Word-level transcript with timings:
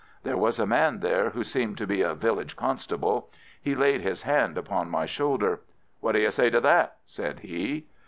There 0.23 0.35
was 0.35 0.57
a 0.57 0.65
man 0.65 1.01
there 1.01 1.29
who 1.29 1.43
seemed 1.43 1.77
to 1.77 1.85
be 1.85 2.01
a 2.01 2.15
village 2.15 2.55
constable. 2.55 3.29
He 3.61 3.75
laid 3.75 4.01
his 4.01 4.23
hand 4.23 4.57
upon 4.57 4.89
my 4.89 5.05
shoulder. 5.05 5.61
"What 5.99 6.13
do 6.13 6.19
you 6.19 6.31
say 6.31 6.49
to 6.49 6.59
that?" 6.61 6.95
said 7.05 7.41
he. 7.41 7.85